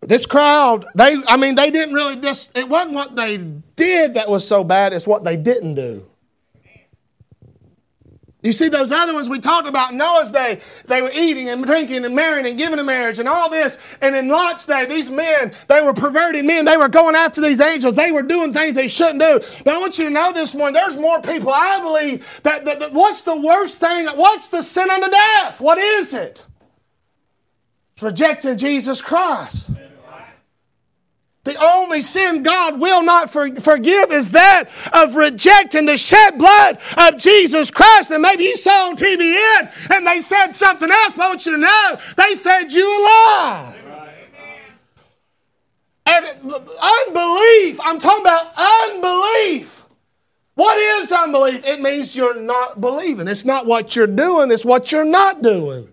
[0.00, 4.28] This crowd, they I mean, they didn't really just it wasn't what they did that
[4.28, 6.06] was so bad, it's what they didn't do.
[8.42, 12.04] You see, those other ones we talked about, Noah's day, they were eating and drinking
[12.04, 13.78] and marrying and giving a marriage and all this.
[14.00, 16.64] And in Lot's day, these men, they were perverted men.
[16.64, 17.94] They were going after these angels.
[17.94, 19.40] They were doing things they shouldn't do.
[19.64, 22.80] But I want you to know this morning, there's more people, I believe, that, that,
[22.80, 24.06] that what's the worst thing?
[24.08, 25.60] What's the sin unto death?
[25.60, 26.44] What is it?
[27.92, 29.70] It's rejecting Jesus Christ.
[31.44, 36.78] The only sin God will not for, forgive is that of rejecting the shed blood
[36.96, 38.12] of Jesus Christ.
[38.12, 41.52] And maybe you saw on TBN and they said something else, but I want you
[41.52, 43.74] to know they fed you a lie.
[46.06, 48.52] And unbelief, I'm talking about
[48.90, 49.84] unbelief.
[50.54, 51.66] What is unbelief?
[51.66, 53.26] It means you're not believing.
[53.26, 55.91] It's not what you're doing, it's what you're not doing.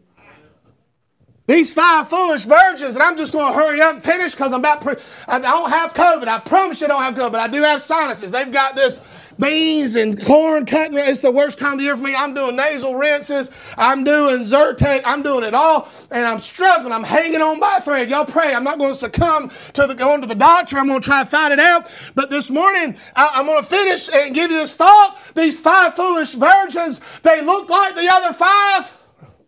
[1.50, 4.60] These five foolish virgins, and I'm just going to hurry up and finish because I'm
[4.60, 4.82] about.
[4.82, 6.28] Pre- I don't have COVID.
[6.28, 8.30] I promise you, I don't have COVID, but I do have sinuses.
[8.30, 9.02] They've got this
[9.40, 11.00] beans and corn cutting.
[11.00, 12.14] It's the worst time of year for me.
[12.14, 13.50] I'm doing nasal rinses.
[13.80, 15.02] I'm doing Zyrtec.
[15.04, 16.94] I'm doing it all, and I'm struggling.
[16.94, 18.12] I'm hanging on by a thread.
[18.12, 18.54] Y'all pray.
[18.54, 20.78] I'm not going to succumb to the going to the doctor.
[20.78, 21.90] I'm going to try to fight it out.
[22.14, 25.18] But this morning, I, I'm going to finish and give you this thought.
[25.34, 28.94] These five foolish virgins, they look like the other five.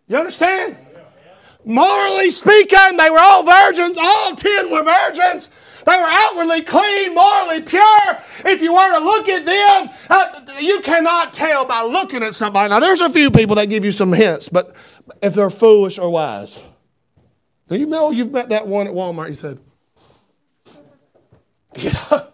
[0.08, 0.78] You understand?
[1.64, 3.96] Morally speaking, they were all virgins.
[3.98, 5.48] All ten were virgins.
[5.84, 8.18] They were outwardly clean, morally pure.
[8.44, 12.68] If you were to look at them, uh, you cannot tell by looking at somebody.
[12.70, 14.76] Now, there's a few people that give you some hints, but
[15.22, 16.62] if they're foolish or wise.
[17.68, 19.28] Do you know you've met that one at Walmart?
[19.28, 19.58] You said,
[21.76, 22.26] yeah.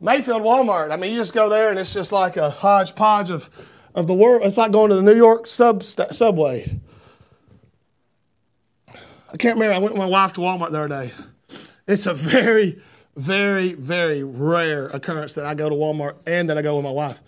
[0.00, 0.90] Mayfield Walmart.
[0.90, 3.48] I mean, you just go there and it's just like a hodgepodge of,
[3.94, 4.42] of the world.
[4.44, 6.80] It's like going to the New York sub, subway.
[9.32, 9.74] I can't remember.
[9.74, 11.12] I went with my wife to Walmart the other day.
[11.88, 12.80] It's a very,
[13.16, 16.90] very, very rare occurrence that I go to Walmart and that I go with my
[16.90, 17.18] wife.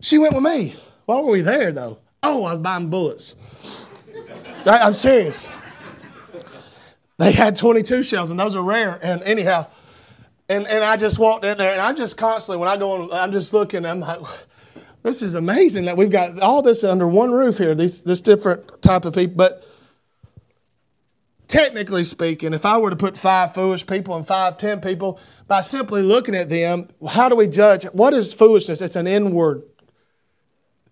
[0.00, 0.74] She went with me.
[1.04, 1.98] Why were we there though?
[2.22, 3.36] Oh, I was buying bullets.
[4.66, 5.48] I, I'm serious.
[7.18, 8.98] They had 22 shells, and those are rare.
[9.02, 9.66] And anyhow,
[10.48, 13.12] and, and I just walked in there, and I'm just constantly, when I go on,
[13.12, 14.20] I'm just looking, I'm like,
[15.02, 18.80] this is amazing that we've got all this under one roof here, these, this different
[18.80, 19.36] type of people.
[19.36, 19.64] But
[21.50, 25.62] technically speaking, if I were to put five foolish people and five, ten people, by
[25.62, 27.84] simply looking at them, how do we judge?
[27.86, 28.80] What is foolishness?
[28.80, 29.64] It's an inward,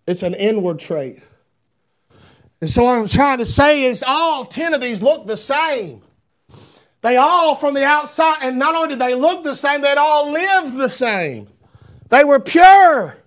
[0.06, 1.22] it's an inward trait.
[2.60, 6.02] And so what I'm trying to say is all ten of these look the same.
[7.02, 10.32] They all from the outside, and not only did they look the same, they'd all
[10.32, 11.48] lived the same.
[12.08, 13.17] They were pure.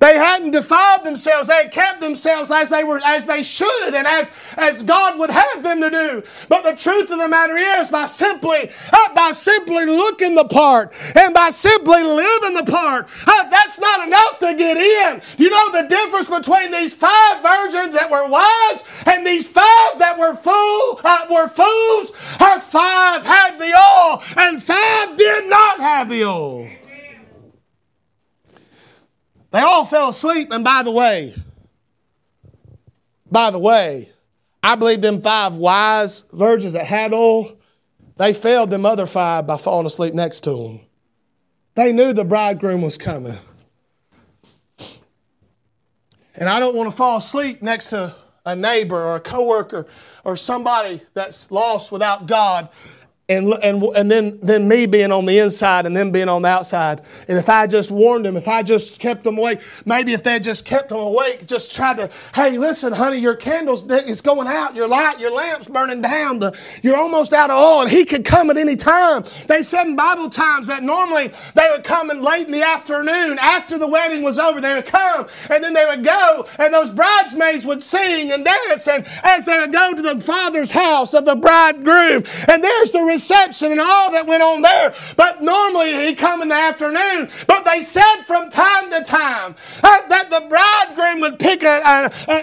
[0.00, 1.48] They hadn't defiled themselves.
[1.48, 5.30] They had kept themselves as they were, as they should, and as, as God would
[5.30, 6.22] have them to do.
[6.48, 10.92] But the truth of the matter is, by simply, uh, by simply looking the part
[11.14, 15.22] and by simply living the part, uh, that's not enough to get in.
[15.38, 20.18] You know the difference between these five virgins that were wise and these five that
[20.18, 22.12] were fool uh, were fools.
[22.40, 26.68] Uh, five had the oil, and five did not have the oil.
[29.54, 31.32] They all fell asleep, and by the way,
[33.30, 34.08] by the way,
[34.64, 37.56] I believe them five wise virgins that had oil,
[38.16, 40.80] they failed them other five by falling asleep next to them.
[41.76, 43.38] They knew the bridegroom was coming.
[46.34, 48.12] And I don't want to fall asleep next to
[48.44, 49.86] a neighbor or a coworker
[50.24, 52.70] or somebody that's lost without God
[53.26, 56.48] and, and, and then, then me being on the inside and them being on the
[56.48, 57.00] outside.
[57.26, 60.38] And if I just warned them, if I just kept them awake, maybe if they
[60.38, 64.74] just kept them awake, just tried to, hey, listen, honey, your candles is going out,
[64.74, 68.26] your light, your lamp's burning down, the, you're almost out of oil, and he could
[68.26, 69.24] come at any time.
[69.48, 73.38] They said in Bible times that normally they would come in late in the afternoon
[73.38, 74.60] after the wedding was over.
[74.60, 78.86] They would come and then they would go, and those bridesmaids would sing and dance,
[78.86, 83.13] and as they would go to the father's house of the bridegroom, and there's the
[83.14, 84.94] reception and all that went on there.
[85.16, 87.30] But normally he'd come in the afternoon.
[87.46, 92.10] But they said from time to time uh, that the bridegroom would pick a, a,
[92.28, 92.36] a,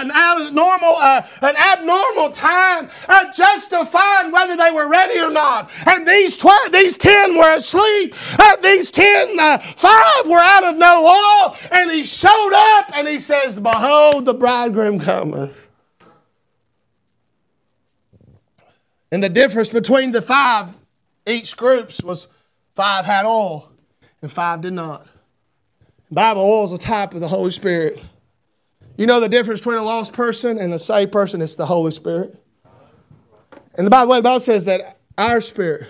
[0.00, 5.30] an abnormal, uh, an abnormal time uh, just to find whether they were ready or
[5.30, 5.70] not.
[5.86, 8.14] And these tw- these ten were asleep.
[8.38, 11.56] Uh, these ten, uh, five were out of no oil.
[11.70, 15.63] And he showed up and he says, "Behold, the bridegroom cometh."
[19.12, 20.76] And the difference between the five,
[21.26, 22.26] each groups was
[22.74, 23.70] five had oil
[24.22, 25.06] and five did not.
[26.10, 28.02] Bible oil is a type of the Holy Spirit.
[28.96, 31.42] You know the difference between a lost person and a saved person?
[31.42, 32.40] It's the Holy Spirit.
[33.76, 35.88] And by the Bible, the Bible says that our spirit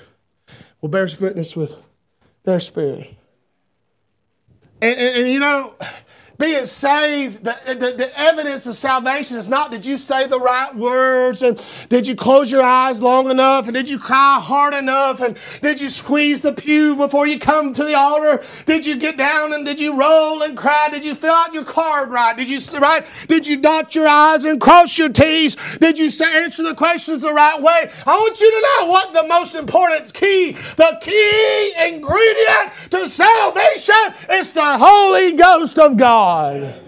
[0.80, 1.76] will bear witness with
[2.44, 3.14] their spirit.
[4.80, 5.74] And, and, and you know,
[6.38, 10.74] being saved, the, the, the, evidence of salvation is not did you say the right
[10.74, 15.20] words and did you close your eyes long enough and did you cry hard enough
[15.20, 18.44] and did you squeeze the pew before you come to the altar?
[18.66, 20.88] Did you get down and did you roll and cry?
[20.90, 22.36] Did you fill out your card right?
[22.36, 23.06] Did you right?
[23.28, 25.56] Did you dot your I's and cross your T's?
[25.78, 27.90] Did you answer the questions the right way?
[28.06, 33.94] I want you to know what the most important key, the key ingredient to salvation
[34.30, 36.23] is the Holy Ghost of God.
[36.24, 36.80] God.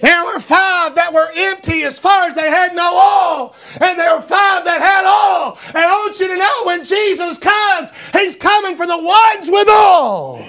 [0.00, 3.54] There were five that were empty as far as they had no oil.
[3.80, 5.58] And there were five that had oil.
[5.68, 9.68] And I want you to know when Jesus comes, He's coming for the ones with
[9.68, 10.48] oil.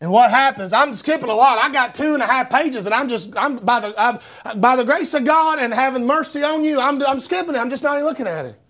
[0.00, 0.72] And what happens?
[0.72, 1.58] I'm skipping a lot.
[1.58, 4.18] I got two and a half pages, and I'm just I'm by the I'm,
[4.60, 6.78] by the grace of God and having mercy on you.
[6.80, 7.58] I'm I'm skipping it.
[7.58, 8.60] I'm just not even looking at it.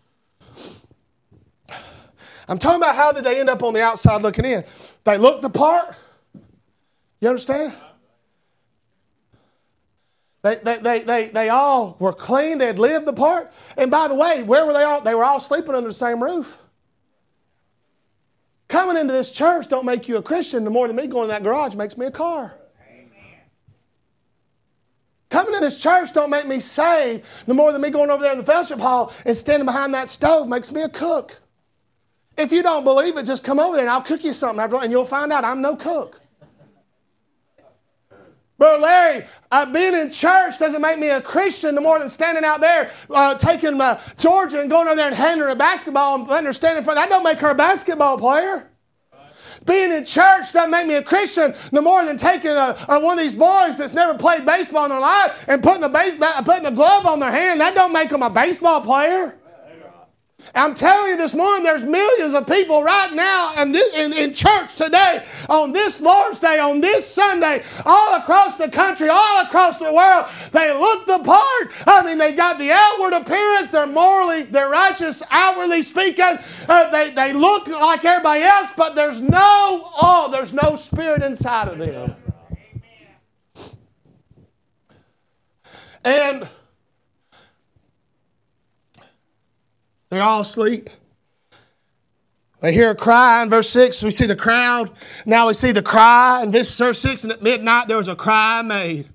[2.48, 4.64] I'm talking about how did they end up on the outside looking in?
[5.04, 5.96] They looked the part.
[7.20, 7.74] You understand?
[10.42, 12.59] They, they, they, they, they all were clean.
[12.59, 13.52] They had lived the part.
[13.76, 15.00] And by the way, where were they all?
[15.00, 16.59] They were all sleeping under the same roof.
[18.68, 21.28] Coming into this church don't make you a Christian no more than me going in
[21.30, 22.54] that garage makes me a car.
[25.30, 28.32] Coming to this church don't make me saved no more than me going over there
[28.32, 31.40] in the fellowship hall and standing behind that stove makes me a cook.
[32.37, 34.77] If you don't believe it, just come over there and I'll cook you something after,
[34.77, 36.20] and you'll find out I'm no cook.
[38.59, 42.43] Brother Larry, uh, being in church doesn't make me a Christian no more than standing
[42.43, 46.14] out there uh, taking uh, Georgia and going over there and handing her a basketball
[46.14, 46.97] and letting her stand in front.
[46.97, 48.70] That don't make her a basketball player.
[49.66, 53.18] Being in church doesn't make me a Christian no more than taking a, a, one
[53.18, 56.14] of these boys that's never played baseball in their life and putting a, base,
[56.45, 57.61] putting a glove on their hand.
[57.61, 59.37] That don't make them a baseball player.
[60.57, 64.34] I'm telling you this morning, there's millions of people right now in, this, in, in
[64.34, 69.78] church today, on this Lord's Day, on this Sunday, all across the country, all across
[69.78, 70.26] the world.
[70.52, 71.72] They look the part.
[71.86, 73.70] I mean, they got the outward appearance.
[73.70, 76.38] They're morally, they're righteous, outwardly speaking.
[76.68, 79.38] Uh, they, they look like everybody else, but there's no,
[80.00, 82.14] oh, there's no spirit inside of them.
[86.04, 86.48] And
[90.09, 90.90] they're all asleep.
[92.61, 94.02] They hear a cry in verse 6.
[94.02, 94.90] We see the crowd.
[95.24, 96.42] Now we see the cry.
[96.42, 99.09] In verse 6, and at midnight there was a cry made.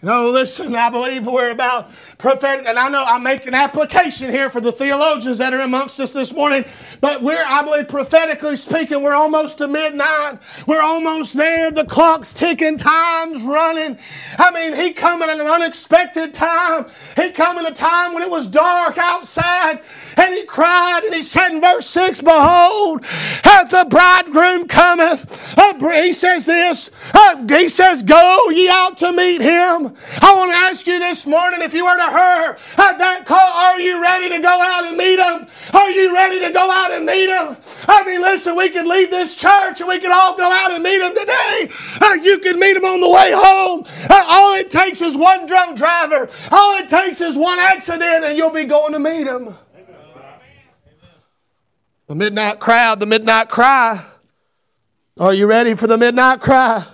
[0.00, 4.60] No, listen, I believe we're about prophetic, and I know I'm making application here for
[4.60, 6.64] the theologians that are amongst us this morning,
[7.00, 10.38] but we're, I believe, prophetically speaking, we're almost to midnight.
[10.68, 11.72] We're almost there.
[11.72, 13.98] The clock's ticking, time's running.
[14.38, 16.86] I mean, he coming at an unexpected time.
[17.16, 19.80] He come in a time when it was dark outside,
[20.16, 25.56] and he cried, and he said in verse 6, Behold, hath the bridegroom cometh.
[25.80, 26.92] He says this,
[27.48, 29.87] he says, Go ye out to meet him.
[30.22, 33.80] I want to ask you this morning if you were to hear that call, are
[33.80, 35.46] you ready to go out and meet him?
[35.72, 37.56] Are you ready to go out and meet him?
[37.88, 40.82] I mean, listen, we could leave this church and we could all go out and
[40.82, 41.68] meet him today.
[42.00, 43.84] Uh, you can meet him on the way home.
[44.10, 48.36] Uh, all it takes is one drunk driver, all it takes is one accident, and
[48.36, 49.54] you'll be going to meet him.
[52.06, 54.04] The midnight crowd, the midnight cry.
[55.20, 56.86] Are you ready for the midnight cry?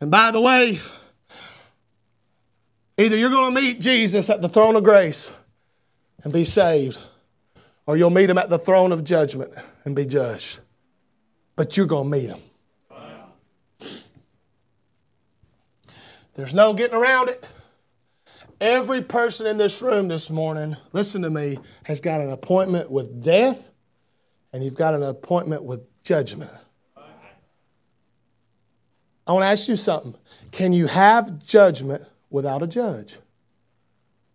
[0.00, 0.80] And by the way,
[2.98, 5.32] either you're going to meet Jesus at the throne of grace
[6.22, 6.98] and be saved,
[7.86, 9.52] or you'll meet him at the throne of judgment
[9.84, 10.58] and be judged.
[11.54, 12.40] But you're going to meet him.
[16.34, 17.46] There's no getting around it.
[18.60, 23.22] Every person in this room this morning, listen to me, has got an appointment with
[23.22, 23.70] death
[24.52, 26.50] and you've got an appointment with judgment.
[29.26, 30.14] I want to ask you something.
[30.52, 33.18] Can you have judgment without a judge?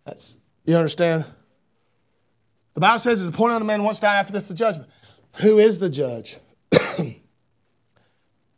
[0.04, 1.24] That's you understand?
[2.74, 4.88] The Bible says it's appointed on a man once die after this the judgment.
[5.36, 6.38] Who is the judge?
[6.70, 7.18] 2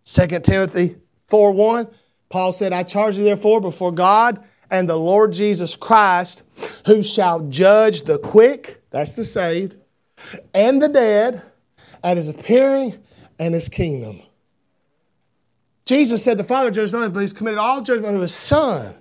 [0.05, 0.97] Timothy
[1.29, 1.89] 4 1,
[2.29, 6.43] Paul said, I charge you therefore before God and the Lord Jesus Christ,
[6.87, 9.77] who shall judge the quick, that's the saved,
[10.53, 11.43] and the dead
[12.03, 12.99] at his appearing
[13.39, 14.21] and his kingdom.
[15.87, 18.95] Jesus said the Father judged none, but he's committed all judgment of his Son.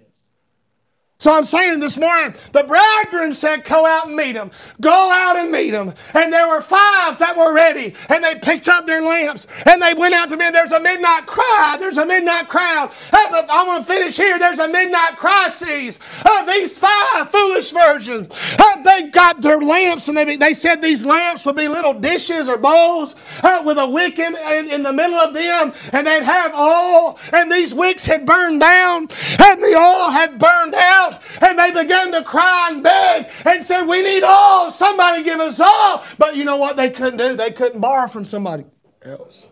[1.24, 4.52] So I'm saying this morning, the bridegroom said, Go out and meet him.
[4.82, 5.94] Go out and meet him.
[6.14, 9.94] And there were five that were ready, and they picked up their lamps and they
[9.94, 10.50] went out to me.
[10.52, 11.78] There's a midnight cry.
[11.80, 12.92] There's a midnight crowd.
[13.14, 14.38] I'm going to finish here.
[14.38, 15.98] There's a midnight crisis.
[16.26, 18.28] Uh, these five foolish virgins,
[18.60, 22.50] uh, they got their lamps, and they, they said these lamps would be little dishes
[22.50, 26.24] or bowls uh, with a wick in, in, in the middle of them, and they'd
[26.24, 29.08] have oil, and these wicks had burned down,
[29.40, 33.86] and the oil had burned out and they began to cry and beg and said,
[33.86, 34.72] We need all.
[34.72, 36.04] Somebody give us all.
[36.18, 37.36] But you know what they couldn't do?
[37.36, 38.66] They couldn't borrow from somebody
[39.04, 39.50] else.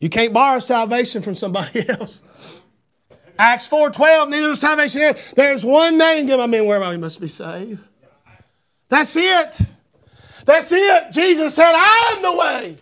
[0.00, 2.22] You can't borrow salvation from somebody else.
[3.38, 5.16] Acts 4.12, neither is salvation here.
[5.34, 7.80] There's one name given men whereby you must be saved.
[8.88, 9.60] That's it.
[10.44, 11.10] That's it.
[11.10, 12.76] Jesus said, I am the way.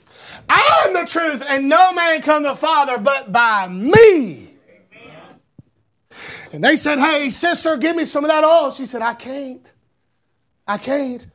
[0.49, 4.41] I am the truth, and no man come to the Father but by me.
[6.53, 8.71] And they said, Hey, sister, give me some of that oil.
[8.71, 9.73] She said, I can't.
[10.67, 11.27] I can't.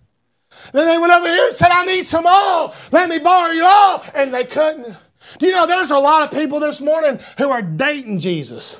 [0.72, 2.74] Then they went over here and said, I need some oil.
[2.92, 4.04] Let me borrow your oil.
[4.14, 4.96] And they couldn't.
[5.40, 8.80] Do you know there's a lot of people this morning who are dating Jesus,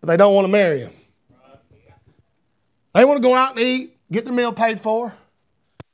[0.00, 0.92] but they don't want to marry him.
[2.94, 5.14] They want to go out and eat, get their meal paid for.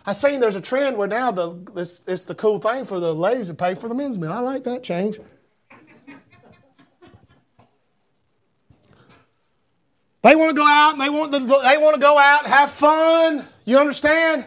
[0.05, 3.15] I've seen there's a trend where now the it's, it's the cool thing for the
[3.15, 4.33] ladies to pay for the men's meal.
[4.33, 5.21] I like that change.
[10.23, 12.53] They want to go out and they want, the, they want to go out and
[12.53, 13.47] have fun.
[13.65, 14.47] You understand?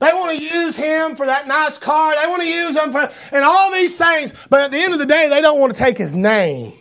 [0.00, 2.16] They want to use him for that nice car.
[2.16, 4.32] They want to use him for and all these things.
[4.50, 6.72] But at the end of the day, they don't want to take his name.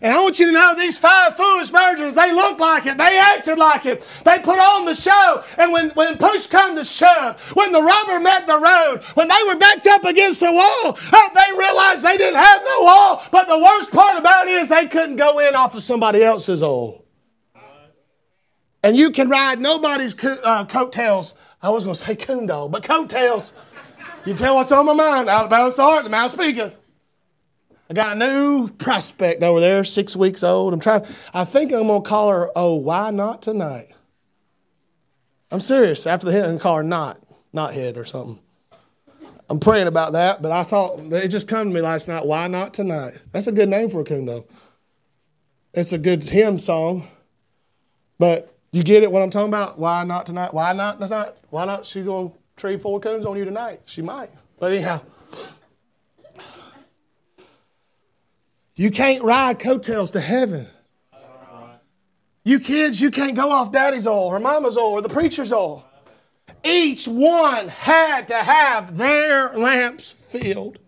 [0.00, 2.98] And I want you to know these five foolish virgins, they looked like it.
[2.98, 4.06] They acted like it.
[4.24, 5.44] They put on the show.
[5.58, 9.38] And when, when push come to shove, when the rubber met the road, when they
[9.46, 13.22] were backed up against the wall, uh, they realized they didn't have no wall.
[13.30, 16.62] But the worst part about it is they couldn't go in off of somebody else's
[16.62, 17.04] oil.
[18.82, 21.34] And you can ride nobody's co- uh, coattails.
[21.62, 23.52] I was going to say coon dog, but coattails.
[24.24, 25.28] You tell what's on my mind.
[25.28, 26.76] Out of the heart, the mouth speaketh.
[27.92, 30.72] I got a new prospect over there, six weeks old.
[30.72, 31.04] I'm trying.
[31.34, 32.50] I think I'm gonna call her.
[32.56, 33.88] Oh, why not tonight?
[35.50, 36.06] I'm serious.
[36.06, 37.22] After the hit, I'm call her not,
[37.52, 38.38] not hit or something.
[39.50, 42.24] I'm praying about that, but I thought it just came to me last night.
[42.24, 43.12] Why not tonight?
[43.30, 44.46] That's a good name for a coon, though.
[45.74, 47.06] It's a good hymn song,
[48.18, 49.78] but you get it what I'm talking about?
[49.78, 50.54] Why not tonight?
[50.54, 51.34] Why not tonight?
[51.50, 53.82] Why not she gonna tree four coons on you tonight?
[53.84, 54.30] She might.
[54.58, 55.02] But anyhow.
[58.74, 60.68] You can't ride coattails to heaven.
[62.44, 65.84] You kids, you can't go off daddy's oil or mama's oil or the preacher's oil.
[66.64, 70.78] Each one had to have their lamps filled.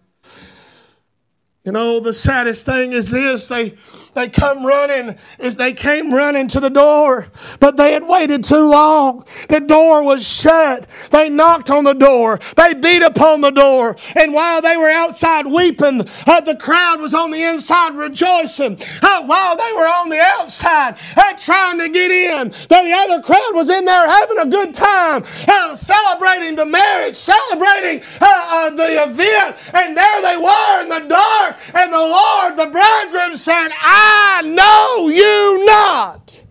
[1.65, 3.75] You know, the saddest thing is this they
[4.15, 7.29] they come running as they came running to the door,
[7.61, 9.25] but they had waited too long.
[9.49, 10.87] The door was shut.
[11.11, 12.41] They knocked on the door.
[12.57, 13.97] They beat upon the door.
[14.15, 18.79] And while they were outside weeping, uh, the crowd was on the inside rejoicing.
[19.03, 23.53] Uh, while they were on the outside uh, trying to get in, the other crowd
[23.55, 29.03] was in there having a good time, uh, celebrating the marriage, celebrating uh, uh, the
[29.03, 29.57] event.
[29.73, 31.59] And there they were in the dark.
[31.75, 36.45] And the Lord, the bridegroom, said, I I know you not.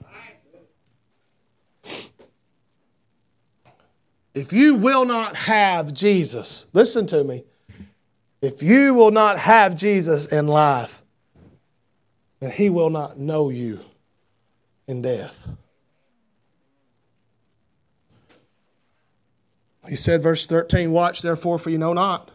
[4.33, 7.43] If you will not have Jesus, listen to me.
[8.41, 11.03] If you will not have Jesus in life,
[12.39, 13.79] then he will not know you
[14.87, 15.47] in death.
[19.87, 22.31] He said, verse 13, Watch therefore, for you know not,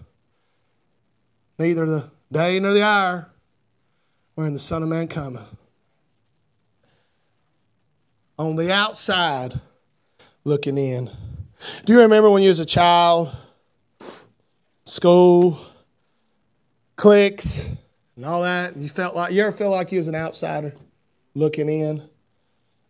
[1.58, 3.30] neither the day nor the hour
[4.38, 5.42] wherein the Son of Man cometh.
[8.38, 9.60] On the outside,
[10.44, 11.10] looking in.
[11.84, 13.34] Do you remember when you was a child,
[14.84, 15.58] school,
[16.94, 17.68] cliques,
[18.14, 20.72] and all that, and you felt like you ever feel like you was an outsider
[21.34, 22.08] looking in?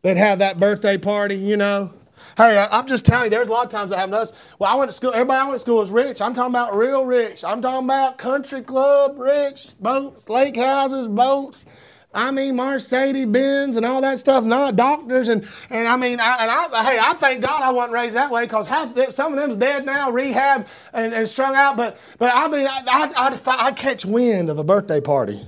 [0.02, 1.94] They'd have that birthday party, you know.
[2.38, 4.32] Hey, I'm just telling you, there's a lot of times that happened to us.
[4.60, 6.22] Well, I went to school, everybody I went to school was rich.
[6.22, 7.42] I'm talking about real rich.
[7.42, 11.66] I'm talking about country club rich, boats, lake houses, boats.
[12.14, 15.28] I mean, Mercedes Benz and all that stuff, not doctors.
[15.28, 18.30] And, and I mean, I, and I, hey, I thank God I wasn't raised that
[18.30, 21.76] way because half some of them's dead now, rehab and, and strung out.
[21.76, 25.44] But, but I mean, I, I'd, I'd, I'd catch wind of a birthday party.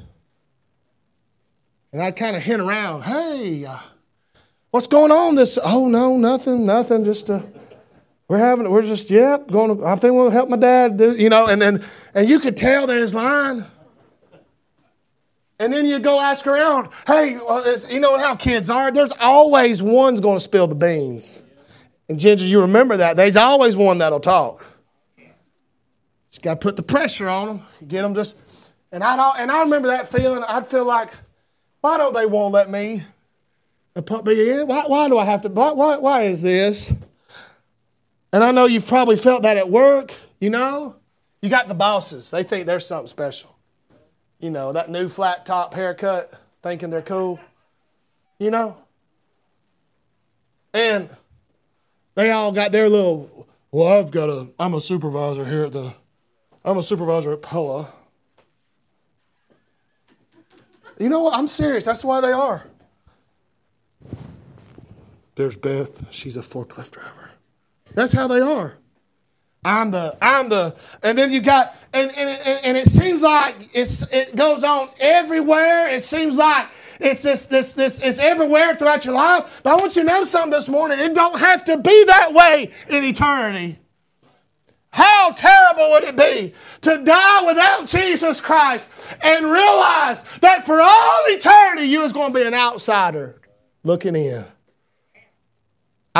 [1.93, 3.79] And I'd kind of hint around, hey, uh,
[4.71, 5.35] What's going on?
[5.35, 5.59] This?
[5.63, 7.05] Oh no, nothing, nothing.
[7.05, 7.43] Just uh,
[8.29, 9.77] we're having, we're just, yep, going.
[9.77, 10.97] To, I think we'll help my dad.
[10.97, 13.65] Do, you know, and then and you could tell his lying.
[15.59, 18.91] And then you go ask around, hey, uh, you know how kids are.
[18.91, 21.45] There's always one's going to spill the beans.
[22.09, 23.17] And Ginger, you remember that.
[23.17, 24.67] There's always one that'll talk.
[26.31, 27.63] Just got to put the pressure on them.
[27.87, 28.37] Get them just.
[28.93, 30.43] And I and I remember that feeling.
[30.45, 31.13] I'd feel like,
[31.81, 33.05] why don't they won't let me?
[33.95, 35.49] But why, why do I have to?
[35.49, 36.93] Why, why, why is this?
[38.33, 40.97] And I know you've probably felt that at work, you know?
[41.43, 43.57] You got the bosses, they think they're something special.
[44.39, 46.33] You know, that new flat top haircut,
[46.63, 47.41] thinking they're cool,
[48.39, 48.77] you know?
[50.73, 51.11] And
[52.15, 55.95] they all got their little, well, I've got a, I'm a supervisor here at the,
[56.65, 57.93] I'm a supervisor at Pella.
[60.99, 61.35] You know what?
[61.35, 61.87] I'm serious.
[61.87, 62.70] That's why they are.
[65.41, 66.13] There's Beth.
[66.13, 67.31] She's a forklift driver.
[67.95, 68.75] That's how they are.
[69.65, 74.03] I'm the, I'm the, and then you got, and, and, and it seems like it's,
[74.13, 75.89] it goes on everywhere.
[75.89, 76.69] It seems like
[77.01, 79.63] it's this, this, this, it's everywhere throughout your life.
[79.63, 80.99] But I want you to know something this morning.
[80.99, 83.79] It don't have to be that way in eternity.
[84.91, 88.91] How terrible would it be to die without Jesus Christ
[89.23, 93.41] and realize that for all eternity you was going to be an outsider
[93.83, 94.45] looking in?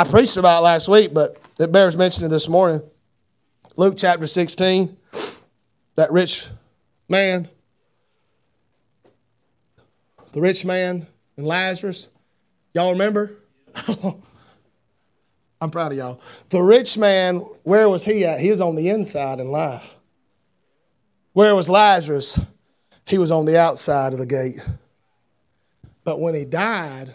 [0.01, 2.81] I preached about last week, but it bears mentioning this morning.
[3.75, 4.97] Luke chapter 16,
[5.93, 6.47] that rich
[7.07, 7.47] man,
[10.31, 11.05] the rich man
[11.37, 12.09] and Lazarus.
[12.73, 13.33] Y'all remember?
[15.61, 16.19] I'm proud of y'all.
[16.49, 18.39] The rich man, where was he at?
[18.39, 19.97] He was on the inside in life.
[21.33, 22.39] Where was Lazarus?
[23.05, 24.59] He was on the outside of the gate.
[26.03, 27.13] But when he died,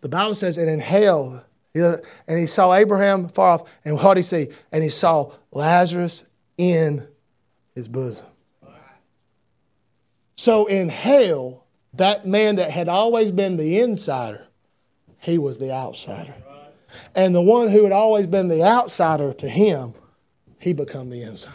[0.00, 1.44] the Bible says, and in hell,
[1.74, 4.48] and he saw Abraham far off, and what did he see?
[4.72, 6.24] And he saw Lazarus
[6.56, 7.06] in
[7.74, 8.26] his bosom.
[10.36, 14.46] So in hell, that man that had always been the insider,
[15.18, 16.34] he was the outsider.
[17.14, 19.94] And the one who had always been the outsider to him,
[20.60, 21.54] he become the insider.